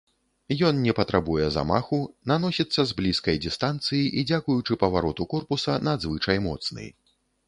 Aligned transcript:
Ён 0.67 0.75
не 0.85 0.93
патрабуе 0.99 1.49
замаху, 1.57 1.99
наносіцца 2.31 2.85
з 2.91 2.97
блізкай 3.01 3.37
дыстанцыі 3.43 4.01
і 4.21 4.23
дзякуючы 4.31 4.79
павароту 4.85 5.29
корпуса 5.35 5.77
надзвычай 5.89 6.41
моцны. 6.47 6.87